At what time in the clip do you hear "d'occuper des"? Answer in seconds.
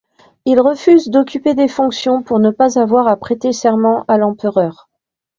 1.09-1.67